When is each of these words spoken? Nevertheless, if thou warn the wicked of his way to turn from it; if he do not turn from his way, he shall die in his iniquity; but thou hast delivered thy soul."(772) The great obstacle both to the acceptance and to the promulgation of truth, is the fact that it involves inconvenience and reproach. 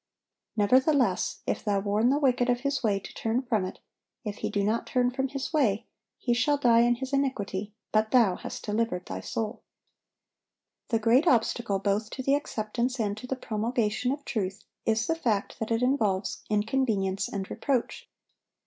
Nevertheless, 0.57 1.41
if 1.45 1.63
thou 1.63 1.79
warn 1.79 2.09
the 2.09 2.17
wicked 2.17 2.49
of 2.49 2.61
his 2.61 2.81
way 2.81 2.99
to 2.99 3.13
turn 3.13 3.43
from 3.43 3.63
it; 3.65 3.77
if 4.25 4.37
he 4.37 4.49
do 4.49 4.63
not 4.63 4.87
turn 4.87 5.11
from 5.11 5.27
his 5.27 5.53
way, 5.53 5.85
he 6.17 6.33
shall 6.33 6.57
die 6.57 6.79
in 6.79 6.95
his 6.95 7.13
iniquity; 7.13 7.71
but 7.91 8.09
thou 8.09 8.35
hast 8.35 8.65
delivered 8.65 9.05
thy 9.05 9.19
soul."(772) 9.19 10.87
The 10.89 10.99
great 11.01 11.27
obstacle 11.27 11.77
both 11.77 12.09
to 12.09 12.23
the 12.23 12.33
acceptance 12.33 12.99
and 12.99 13.15
to 13.15 13.27
the 13.27 13.35
promulgation 13.35 14.11
of 14.11 14.25
truth, 14.25 14.63
is 14.87 15.05
the 15.05 15.13
fact 15.13 15.59
that 15.59 15.69
it 15.69 15.83
involves 15.83 16.41
inconvenience 16.49 17.27
and 17.27 17.47
reproach. 17.51 18.09